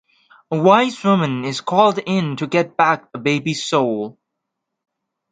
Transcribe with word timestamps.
A 0.49 0.57
wise 0.59 1.03
woman 1.03 1.45
is 1.45 1.61
called 1.61 1.99
in 1.99 2.35
to 2.37 2.47
get 2.47 2.75
back 2.75 3.11
the 3.11 3.19
baby's 3.19 3.63
soul. 3.63 4.17